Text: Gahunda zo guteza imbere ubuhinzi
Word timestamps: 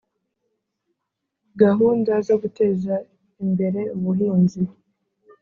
Gahunda 1.61 2.13
zo 2.27 2.35
guteza 2.41 2.93
imbere 3.43 3.81
ubuhinzi 3.95 4.61